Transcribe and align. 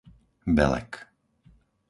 Belek 0.47 0.91